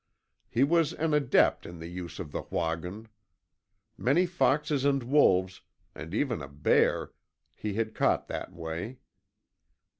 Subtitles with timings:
[0.49, 3.07] He was an adept in the use of the WAHGUN.
[3.99, 5.61] Many foxes and wolves,
[5.93, 7.11] and even a bear,
[7.53, 8.97] he had caught that way.